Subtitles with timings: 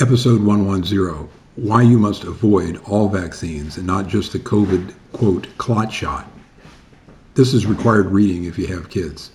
[0.00, 5.92] Episode 110 Why You Must Avoid All Vaccines and Not Just the COVID, quote, clot
[5.92, 6.26] shot.
[7.34, 9.30] This is required reading if you have kids.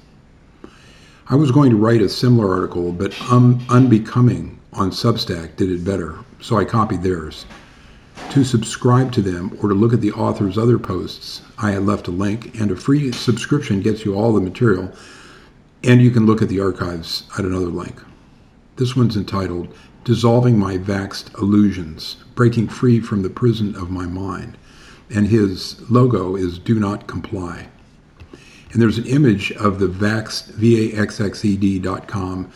[1.28, 5.86] I was going to write a similar article, but um, Unbekoming on Substack did it
[5.86, 7.46] better, so I copied theirs.
[8.32, 12.08] To subscribe to them or to look at the author's other posts, I had left
[12.08, 14.92] a link, and a free subscription gets you all the material,
[15.84, 18.02] and you can look at the archives at another link.
[18.78, 19.72] This one's entitled
[20.06, 24.56] Dissolving My Vaxed Illusions, Breaking Free from the Prison of My Mind.
[25.10, 27.68] And his logo is Do Not Comply.
[28.72, 32.52] And there's an image of the Vaxxed, V-A-X-X-E-D.com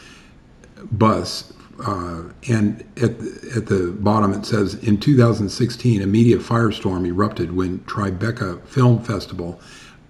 [0.92, 1.54] bus.
[1.84, 3.20] Uh, and at,
[3.56, 9.60] at the bottom it says, in 2016, a media firestorm erupted when Tribeca Film Festival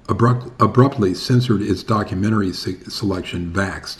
[0.09, 3.99] abrupt, abruptly censored its documentary se- selection, Vaxxed,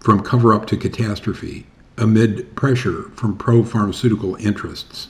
[0.00, 1.66] from cover up to catastrophe
[1.98, 5.08] amid pressure from pro pharmaceutical interests.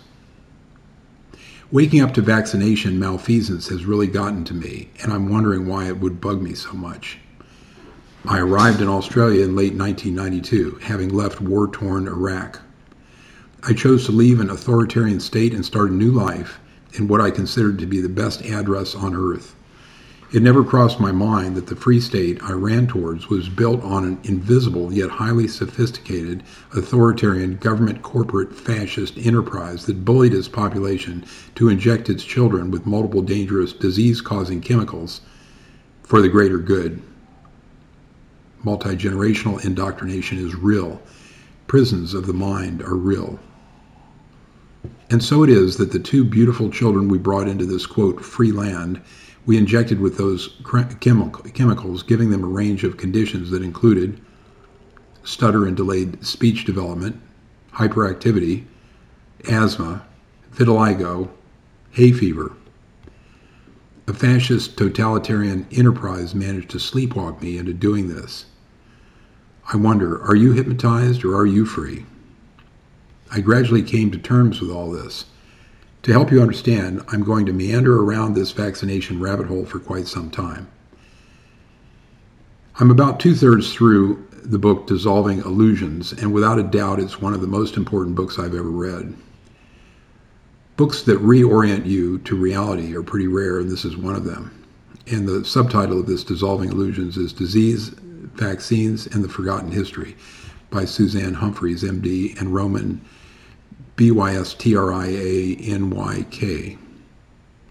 [1.71, 5.99] Waking up to vaccination malfeasance has really gotten to me, and I'm wondering why it
[5.99, 7.19] would bug me so much.
[8.25, 12.61] I arrived in Australia in late 1992, having left war torn Iraq.
[13.65, 16.59] I chose to leave an authoritarian state and start a new life
[16.95, 19.55] in what I considered to be the best address on earth.
[20.31, 24.05] It never crossed my mind that the free state I ran towards was built on
[24.05, 26.43] an invisible yet highly sophisticated
[26.77, 33.23] authoritarian government corporate fascist enterprise that bullied its population to inject its children with multiple
[33.23, 35.23] dangerous disease causing chemicals
[36.03, 37.03] for the greater good.
[38.63, 41.01] Multi generational indoctrination is real.
[41.69, 43.39] Prisons of the mind are real.
[45.09, 48.53] And so it is that the two beautiful children we brought into this quote free
[48.53, 49.01] land
[49.49, 50.51] we injected with those
[51.01, 54.21] chemicals, giving them a range of conditions that included
[55.25, 57.19] stutter and delayed speech development,
[57.73, 58.67] hyperactivity,
[59.49, 60.07] asthma,
[60.53, 61.31] vitiligo,
[61.93, 62.53] hay fever.
[64.07, 68.45] A fascist totalitarian enterprise managed to sleepwalk me into doing this.
[69.73, 72.05] I wonder, are you hypnotized or are you free?
[73.33, 75.25] I gradually came to terms with all this.
[76.03, 80.07] To help you understand, I'm going to meander around this vaccination rabbit hole for quite
[80.07, 80.69] some time.
[82.81, 87.35] I'm about two thirds through the book Dissolving Illusions, and without a doubt, it's one
[87.35, 89.15] of the most important books I've ever read.
[90.77, 94.55] Books that reorient you to reality are pretty rare, and this is one of them.
[95.09, 100.17] And the subtitle of this Dissolving Illusions is Disease, Vaccines, and the Forgotten History
[100.71, 103.01] by Suzanne Humphries, MD, and Roman
[103.99, 106.79] B Y S T R I A N Y K.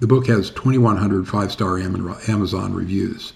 [0.02, 3.32] The book has 2,100 five star Amazon reviews.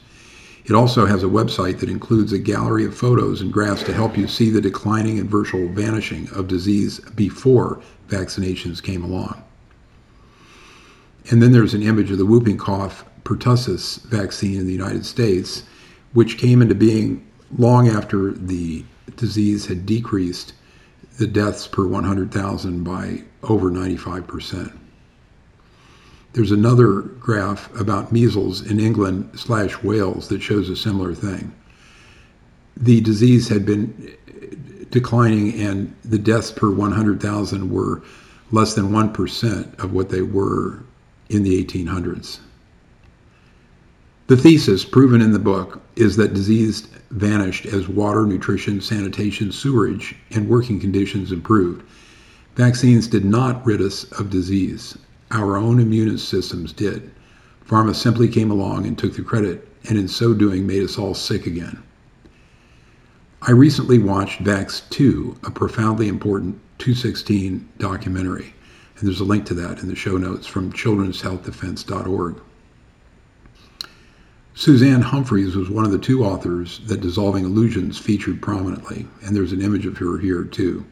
[0.66, 4.18] It also has a website that includes a gallery of photos and graphs to help
[4.18, 9.42] you see the declining and virtual vanishing of disease before vaccinations came along.
[11.30, 15.64] And then there's an image of the whooping cough pertussis vaccine in the United States,
[16.12, 17.26] which came into being
[17.58, 18.84] long after the
[19.16, 20.54] disease had decreased
[21.18, 24.78] the deaths per 100,000 by over 95%.
[26.34, 31.54] There's another graph about measles in England slash Wales that shows a similar thing.
[32.78, 34.16] The disease had been
[34.90, 38.02] declining, and the deaths per 100,000 were
[38.52, 40.84] less than 1% of what they were
[41.30, 42.40] in the 1800s.
[44.28, 50.16] The thesis, proven in the book, is that disease vanished as water, nutrition, sanitation, sewerage,
[50.32, 51.84] and working conditions improved.
[52.56, 54.98] Vaccines did not rid us of disease.
[55.32, 57.12] Our own immune systems did.
[57.68, 61.14] Pharma simply came along and took the credit, and in so doing made us all
[61.14, 61.82] sick again.
[63.44, 68.54] I recently watched Vax 2, a profoundly important 216 documentary,
[68.98, 72.42] and there's a link to that in the show notes from children'shealthdefense.org.
[74.54, 79.54] Suzanne Humphries was one of the two authors that Dissolving Illusions featured prominently, and there's
[79.54, 80.86] an image of her here too.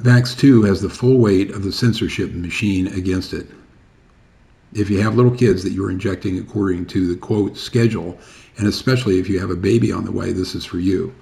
[0.00, 3.46] Vax 2 has the full weight of the censorship machine against it.
[4.72, 8.18] If you have little kids that you're injecting according to the quote schedule,
[8.56, 11.14] and especially if you have a baby on the way, this is for you.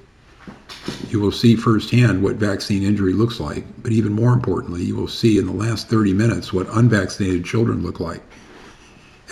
[1.08, 5.08] You will see firsthand what vaccine injury looks like, but even more importantly, you will
[5.08, 8.22] see in the last 30 minutes what unvaccinated children look like.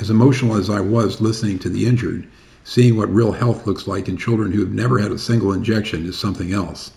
[0.00, 2.26] As emotional as I was listening to the injured,
[2.62, 6.06] seeing what real health looks like in children who have never had a single injection
[6.06, 6.92] is something else.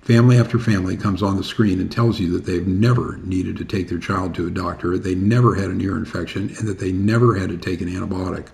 [0.00, 3.64] Family after family comes on the screen and tells you that they've never needed to
[3.64, 6.92] take their child to a doctor, they never had an ear infection, and that they
[6.92, 8.48] never had to take an antibiotic.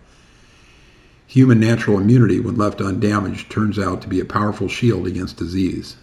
[1.27, 5.97] Human natural immunity, when left undamaged, turns out to be a powerful shield against disease.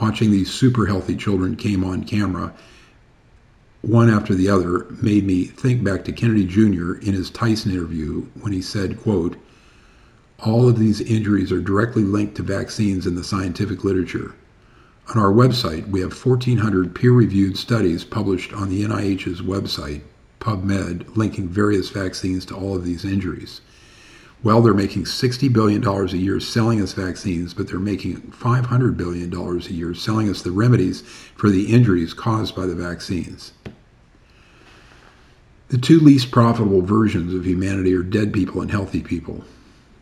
[0.00, 2.52] watching these super healthy children came on camera,
[3.86, 6.94] one after the other, made me think back to Kennedy Jr.
[6.94, 9.36] in his Tyson interview when he said, quote,
[10.44, 14.34] all of these injuries are directly linked to vaccines in the scientific literature.
[15.14, 20.02] On our website, we have 1,400 peer-reviewed studies published on the NIH's website,
[20.40, 23.60] PubMed, linking various vaccines to all of these injuries.
[24.42, 29.32] Well, they're making $60 billion a year selling us vaccines, but they're making $500 billion
[29.32, 31.02] a year selling us the remedies
[31.36, 33.52] for the injuries caused by the vaccines.
[35.68, 39.42] The two least profitable versions of humanity are dead people and healthy people.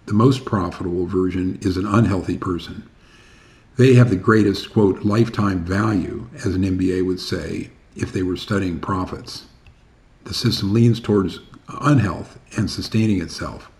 [0.04, 2.86] The most profitable version is an unhealthy person.
[3.78, 8.36] They have the greatest, quote, lifetime value, as an MBA would say, if they were
[8.36, 9.46] studying profits.
[10.24, 13.70] The system leans towards unhealth and sustaining itself.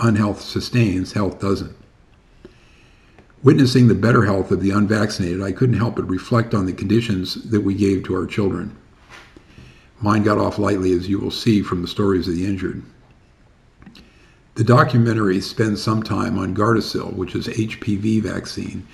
[0.00, 1.76] Unhealth sustains, health doesn't.
[3.44, 7.48] Witnessing the better health of the unvaccinated, I couldn't help but reflect on the conditions
[7.50, 8.76] that we gave to our children.
[10.02, 12.82] Mine got off lightly, as you will see from the stories of the injured.
[14.56, 18.86] The documentary spends some time on Gardasil, which is HPV vaccine,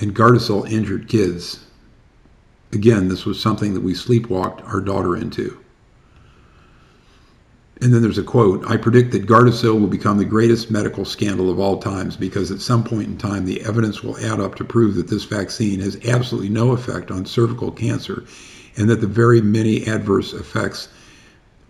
[0.00, 1.66] and Gardasil injured kids.
[2.72, 5.60] Again, this was something that we sleepwalked our daughter into.
[7.82, 11.50] And then there's a quote I predict that Gardasil will become the greatest medical scandal
[11.50, 14.64] of all times because at some point in time the evidence will add up to
[14.64, 18.24] prove that this vaccine has absolutely no effect on cervical cancer
[18.76, 20.88] and that the very many adverse effects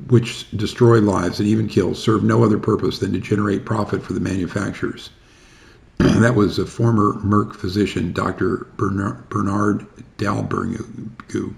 [0.09, 4.12] which destroy lives and even kill serve no other purpose than to generate profit for
[4.12, 5.11] the manufacturers.
[5.99, 8.67] that was a former Merck physician, Dr.
[8.77, 9.87] Bernard, Bernard
[10.19, 11.55] Dalbergue.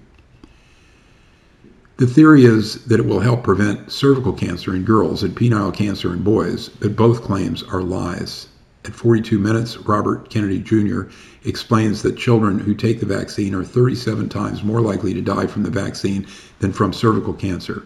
[1.97, 6.13] The theory is that it will help prevent cervical cancer in girls and penile cancer
[6.13, 8.49] in boys, but both claims are lies.
[8.87, 11.11] At 42 minutes, Robert Kennedy Jr.
[11.45, 15.65] explains that children who take the vaccine are 37 times more likely to die from
[15.65, 16.25] the vaccine
[16.61, 17.85] than from cervical cancer.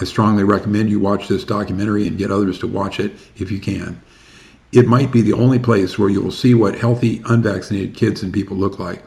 [0.00, 3.58] I strongly recommend you watch this documentary and get others to watch it if you
[3.58, 4.00] can.
[4.70, 8.32] It might be the only place where you will see what healthy, unvaccinated kids and
[8.32, 9.02] people look like.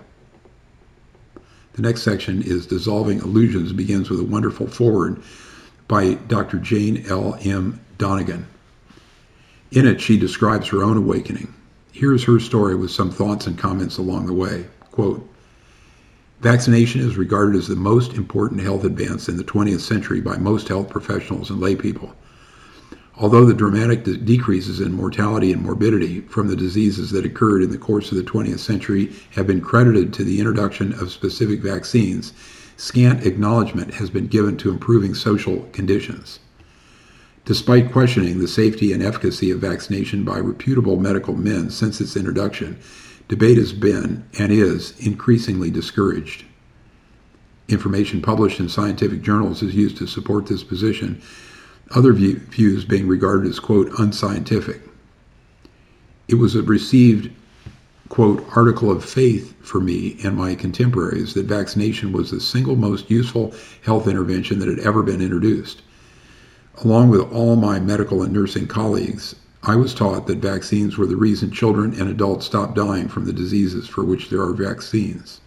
[1.73, 5.23] The next section is Dissolving Illusions, begins with a wonderful foreword
[5.87, 6.57] by Dr.
[6.57, 7.37] Jayne L.
[7.41, 7.79] M.
[7.97, 8.47] Donegan.
[9.71, 11.53] In it, she describes her own awakening.
[11.93, 14.65] Here's her story with some thoughts and comments along the way.
[14.91, 15.25] Quote,
[16.41, 20.67] Vaccination is regarded as the most important health advance in the 20th century by most
[20.67, 22.11] health professionals and laypeople.
[23.15, 27.71] Although the dramatic de- decreases in mortality and morbidity from the diseases that occurred in
[27.71, 32.33] the course of the 20th century have been credited to the introduction of specific vaccines,
[32.75, 36.39] scant acknowledgement has been given to improving social conditions.
[37.45, 42.79] Despite questioning the safety and efficacy of vaccination by reputable medical men since its introduction,
[43.27, 46.45] debate has been and is increasingly discouraged.
[47.67, 51.19] Information published in scientific journals is used to support this position,
[51.95, 54.81] other view, views being regarded as, quote, unscientific.
[56.27, 57.31] It was a received,
[58.09, 63.09] quote, article of faith for me and my contemporaries that vaccination was the single most
[63.09, 63.53] useful
[63.83, 65.81] health intervention that had ever been introduced.
[66.83, 71.15] Along with all my medical and nursing colleagues, I was taught that vaccines were the
[71.15, 75.41] reason children and adults stopped dying from the diseases for which there are vaccines.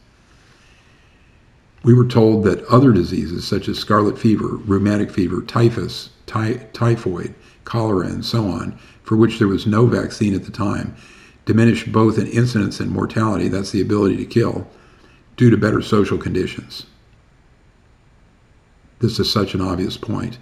[1.83, 7.35] We were told that other diseases such as scarlet fever, rheumatic fever, typhus, ty- typhoid,
[7.65, 10.95] cholera, and so on, for which there was no vaccine at the time,
[11.47, 14.69] diminished both in incidence and mortality, that's the ability to kill,
[15.37, 16.87] due to better social conditions.
[19.01, 20.39] This is such an obvious point.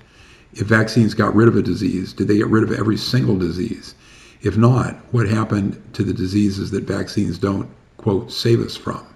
[0.54, 3.94] If vaccines got rid of a disease, did they get rid of every single disease?
[4.42, 9.06] If not, what happened to the diseases that vaccines don't, quote, save us from?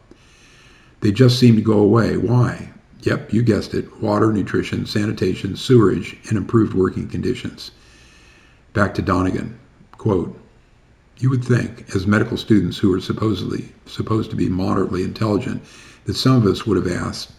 [1.01, 2.17] They just seem to go away.
[2.17, 2.71] Why?
[3.03, 7.71] Yep, you guessed it water, nutrition, sanitation, sewerage, and improved working conditions.
[8.73, 9.59] Back to Donegan.
[9.93, 10.39] Quote,
[11.19, 15.63] you would think, as medical students who are supposedly supposed to be moderately intelligent,
[16.05, 17.33] that some of us would have asked,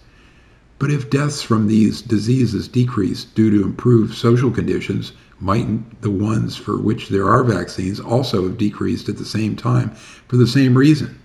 [0.79, 6.55] but if deaths from these diseases decrease due to improved social conditions, mightn't the ones
[6.55, 10.77] for which there are vaccines also have decreased at the same time for the same
[10.77, 11.19] reason?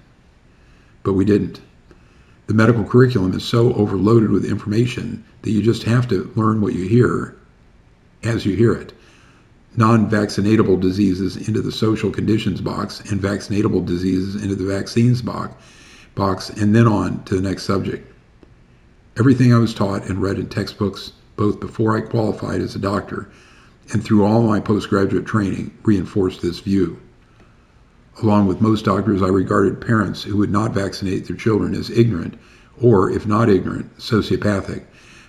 [1.03, 1.61] But we didn't.
[2.47, 6.75] The medical curriculum is so overloaded with information that you just have to learn what
[6.75, 7.37] you hear
[8.23, 8.93] as you hear it.
[9.77, 15.55] Non vaccinatable diseases into the social conditions box and vaccinatable diseases into the vaccines box,
[16.15, 18.12] box and then on to the next subject.
[19.19, 23.29] Everything I was taught and read in textbooks, both before I qualified as a doctor
[23.93, 26.99] and through all my postgraduate training, reinforced this view.
[28.23, 32.39] Along with most doctors, I regarded parents who would not vaccinate their children as ignorant,
[32.81, 34.85] or, if not ignorant, sociopathic,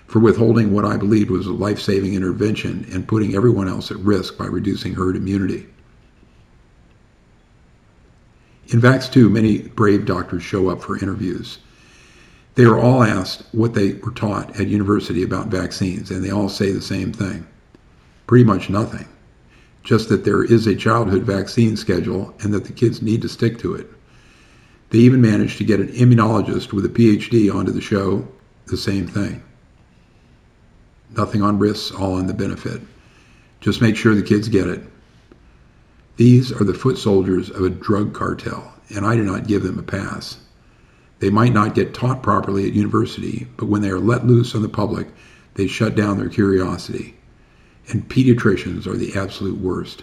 [0.06, 3.98] for withholding what I believed was a life saving intervention and putting everyone else at
[3.98, 5.66] risk by reducing herd immunity.
[8.68, 11.58] In VAX 2, many brave doctors show up for interviews.
[12.54, 16.48] They are all asked what they were taught at university about vaccines, and they all
[16.48, 17.46] say the same thing
[18.26, 19.06] pretty much nothing.
[19.82, 23.58] Just that there is a childhood vaccine schedule and that the kids need to stick
[23.58, 23.86] to it.
[24.90, 28.26] They even managed to get an immunologist with a PhD onto the show,
[28.66, 29.42] the same thing.
[31.16, 32.80] Nothing on risks, all on the benefit.
[33.60, 34.82] Just make sure the kids get it.
[36.16, 39.78] These are the foot soldiers of a drug cartel, and I do not give them
[39.78, 40.38] a pass.
[41.24, 44.60] They might not get taught properly at university, but when they are let loose on
[44.60, 45.06] the public,
[45.54, 47.14] they shut down their curiosity.
[47.88, 50.02] And pediatricians are the absolute worst.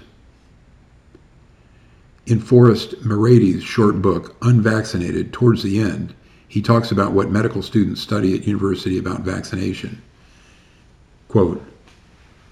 [2.26, 6.16] In Forrest Maready's short book, Unvaccinated, towards the end,
[6.48, 10.02] he talks about what medical students study at university about vaccination.
[11.28, 11.64] Quote,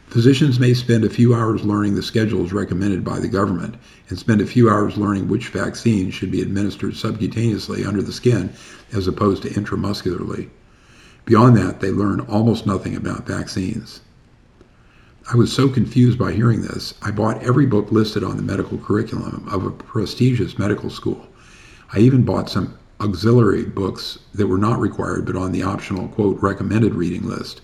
[0.09, 3.75] Physicians may spend a few hours learning the schedules recommended by the government
[4.09, 8.51] and spend a few hours learning which vaccine should be administered subcutaneously under the skin
[8.91, 10.49] as opposed to intramuscularly.
[11.25, 14.01] Beyond that, they learn almost nothing about vaccines.
[15.31, 18.79] I was so confused by hearing this, I bought every book listed on the medical
[18.79, 21.27] curriculum of a prestigious medical school.
[21.93, 26.41] I even bought some auxiliary books that were not required but on the optional, quote,
[26.41, 27.61] recommended reading list.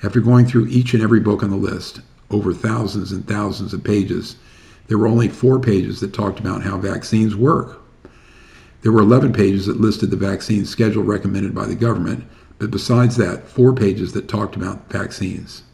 [0.00, 2.00] After going through each and every book on the list,
[2.30, 4.36] over thousands and thousands of pages,
[4.86, 7.82] there were only four pages that talked about how vaccines work.
[8.82, 12.24] There were 11 pages that listed the vaccine schedule recommended by the government,
[12.60, 15.64] but besides that, four pages that talked about vaccines.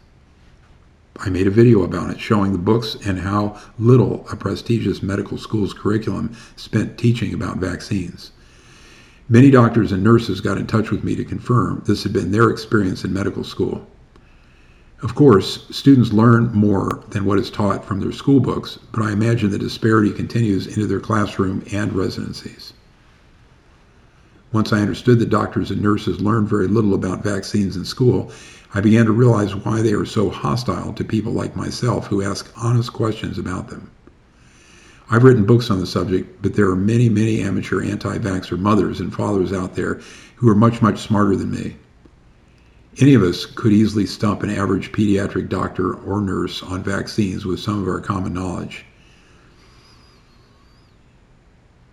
[1.19, 5.37] I made a video about it showing the books and how little a prestigious medical
[5.37, 8.33] school's curriculum spent teaching about vaccines.
[9.28, 12.49] Many doctors and nurses got in touch with me to confirm this had been their
[12.49, 13.87] experience in medical school.
[15.04, 19.12] Of course, students learn more than what is taught from their school books, but I
[19.12, 22.73] imagine the disparity continues into their classroom and residencies.
[24.50, 28.32] Once I understood that doctors and nurses learn very little about vaccines in school,
[28.73, 32.50] I began to realize why they are so hostile to people like myself who ask
[32.56, 33.90] honest questions about them.
[35.11, 39.00] I've written books on the subject, but there are many, many amateur anti vaxxer mothers
[39.00, 40.00] and fathers out there
[40.37, 41.76] who are much, much smarter than me.
[43.00, 47.58] Any of us could easily stump an average pediatric doctor or nurse on vaccines with
[47.58, 48.84] some of our common knowledge.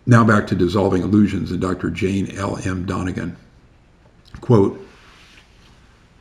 [0.06, 1.90] Now back to dissolving illusions and Dr.
[1.90, 2.60] Jayne L.
[2.66, 2.86] M.
[2.86, 3.36] Donegan.
[4.42, 4.80] Quote,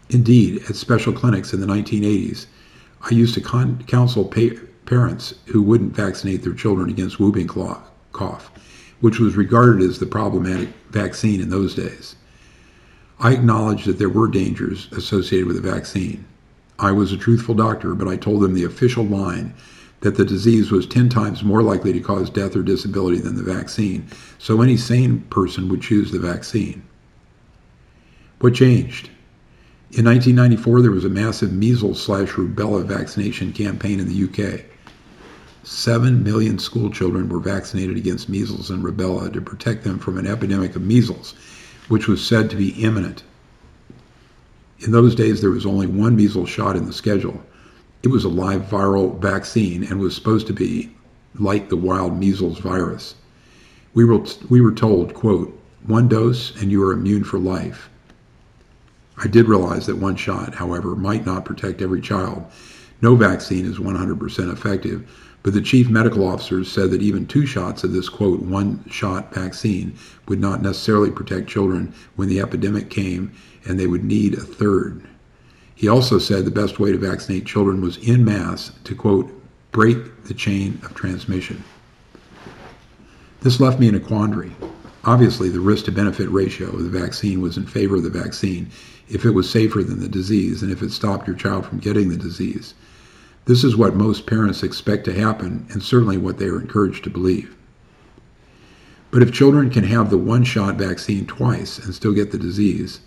[0.08, 2.46] Indeed, at special clinics in the 1980s,
[3.02, 8.50] I used to con- counsel pa- parents who wouldn't vaccinate their children against whooping cough,
[9.00, 12.16] which was regarded as the problematic vaccine in those days.
[13.22, 16.24] I acknowledged that there were dangers associated with the vaccine.
[16.78, 19.52] I was a truthful doctor, but I told them the official line
[20.00, 23.42] that the disease was 10 times more likely to cause death or disability than the
[23.42, 24.08] vaccine,
[24.38, 26.82] so any sane person would choose the vaccine.
[28.38, 29.10] What changed?
[29.92, 34.62] In 1994, there was a massive measles slash rubella vaccination campaign in the UK.
[35.62, 40.26] Seven million school children were vaccinated against measles and rubella to protect them from an
[40.26, 41.34] epidemic of measles
[41.90, 43.24] which was said to be imminent.
[44.78, 47.42] In those days, there was only one measles shot in the schedule.
[48.04, 50.94] It was a live viral vaccine and was supposed to be
[51.34, 53.16] like the wild measles virus.
[53.92, 55.52] We were, we were told, quote,
[55.84, 57.90] one dose and you are immune for life.
[59.18, 62.44] I did realize that one shot, however, might not protect every child.
[63.02, 65.10] No vaccine is 100% effective,
[65.42, 69.32] but the chief medical officers said that even two shots of this, quote, one shot
[69.34, 69.94] vaccine
[70.28, 73.32] would not necessarily protect children when the epidemic came
[73.64, 75.02] and they would need a third.
[75.74, 79.32] He also said the best way to vaccinate children was in mass to, quote,
[79.72, 81.64] break the chain of transmission.
[83.40, 84.52] This left me in a quandary.
[85.04, 88.70] Obviously, the risk to benefit ratio of the vaccine was in favor of the vaccine
[89.08, 92.10] if it was safer than the disease and if it stopped your child from getting
[92.10, 92.74] the disease.
[93.46, 97.10] This is what most parents expect to happen, and certainly what they are encouraged to
[97.10, 97.56] believe.
[99.10, 103.00] But if children can have the one shot vaccine twice and still get the disease,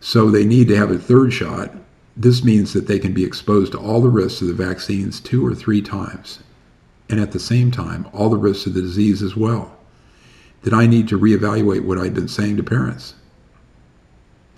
[0.00, 1.74] so they need to have a third shot,
[2.16, 5.46] this means that they can be exposed to all the risks of the vaccines two
[5.46, 6.40] or three times,
[7.08, 9.76] and at the same time, all the risks of the disease as well.
[10.62, 13.14] Did I need to reevaluate what I'd been saying to parents.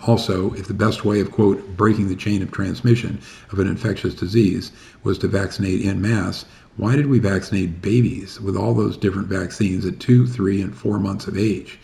[0.06, 3.18] Also, if the best way of, quote, breaking the chain of transmission
[3.50, 4.70] of an infectious disease
[5.02, 6.44] was to vaccinate in mass,
[6.76, 10.98] Why did we vaccinate babies with all those different vaccines at two, three, and four
[10.98, 11.78] months of age?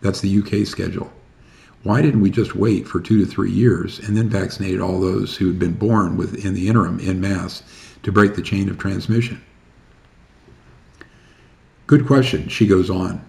[0.00, 1.12] That's the UK schedule.
[1.82, 5.36] Why didn't we just wait for two to three years and then vaccinate all those
[5.36, 7.62] who had been born within the interim in mass
[8.04, 9.42] to break the chain of transmission?
[11.86, 13.20] Good question, she goes on.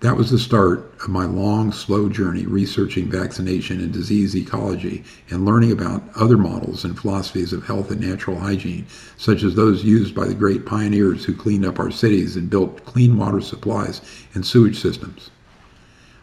[0.00, 5.44] That was the start of my long, slow journey researching vaccination and disease ecology and
[5.44, 8.86] learning about other models and philosophies of health and natural hygiene,
[9.16, 12.84] such as those used by the great pioneers who cleaned up our cities and built
[12.84, 14.00] clean water supplies
[14.34, 15.30] and sewage systems.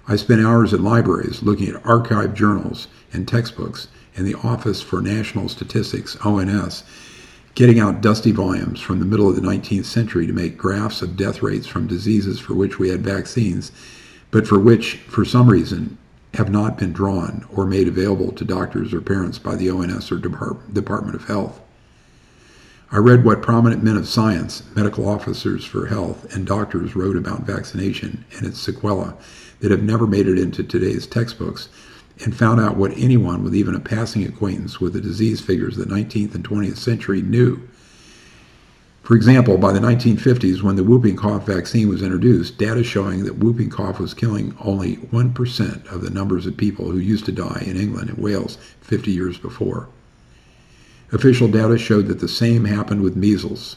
[0.07, 5.01] I spent hours in libraries looking at archived journals and textbooks and the Office for
[5.01, 6.85] National Statistics, ONS,
[7.55, 11.15] getting out dusty volumes from the middle of the 19th century to make graphs of
[11.15, 13.71] death rates from diseases for which we had vaccines,
[14.29, 15.97] but for which, for some reason,
[16.33, 20.17] have not been drawn or made available to doctors or parents by the ONS or
[20.17, 21.61] Department of Health.
[22.91, 27.43] I read what prominent men of science, medical officers for health, and doctors wrote about
[27.43, 29.13] vaccination and its sequelae
[29.61, 31.69] that have never made it into today's textbooks
[32.23, 35.87] and found out what anyone with even a passing acquaintance with the disease figures of
[35.87, 37.67] the 19th and 20th century knew.
[39.03, 43.37] For example, by the 1950s, when the whooping cough vaccine was introduced, data showing that
[43.37, 47.63] whooping cough was killing only 1% of the numbers of people who used to die
[47.67, 49.89] in England and Wales 50 years before.
[51.11, 53.75] Official data showed that the same happened with measles.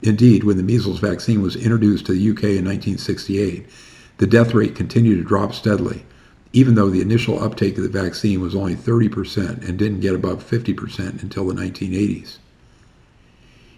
[0.00, 3.66] Indeed, when the measles vaccine was introduced to the UK in 1968,
[4.16, 6.06] the death rate continued to drop steadily,
[6.54, 10.48] even though the initial uptake of the vaccine was only 30% and didn't get above
[10.48, 12.38] 50% until the 1980s.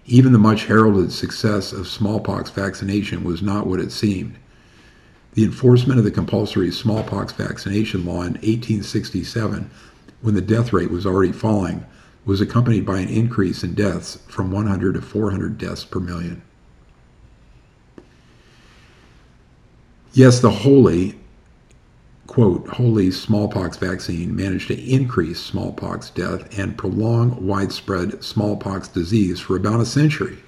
[0.05, 4.37] Even the much heralded success of smallpox vaccination was not what it seemed.
[5.33, 9.71] The enforcement of the compulsory smallpox vaccination law in 1867,
[10.21, 11.87] when the death rate was already falling,
[12.27, 16.43] was accompanied by an increase in deaths from 100 to 400 deaths per million.
[20.13, 21.19] Yes, the holy
[22.27, 29.57] quote, holy smallpox vaccine managed to increase smallpox death and prolong widespread smallpox disease for
[29.57, 30.39] about a century.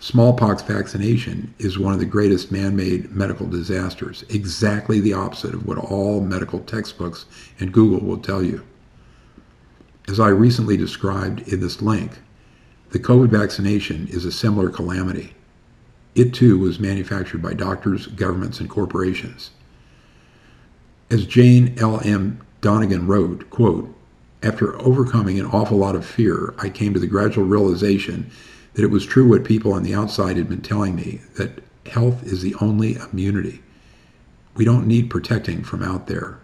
[0.00, 5.66] Smallpox vaccination is one of the greatest man made medical disasters, exactly the opposite of
[5.66, 7.24] what all medical textbooks
[7.58, 8.62] and Google will tell you.
[10.08, 12.12] As I recently described in this link,
[12.90, 15.34] the COVID vaccination is a similar calamity.
[16.14, 19.50] It too was manufactured by doctors, governments, and corporations.
[21.08, 22.00] As Jayne L.
[22.04, 22.40] M.
[22.60, 23.94] Donegan wrote, quote,
[24.42, 28.28] after overcoming an awful lot of fear, I came to the gradual realization
[28.74, 32.24] that it was true what people on the outside had been telling me that health
[32.24, 33.62] is the only immunity.
[34.56, 36.38] We don't need protecting from out there.